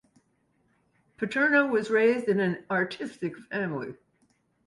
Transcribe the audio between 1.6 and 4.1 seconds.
was raised in an artistic family.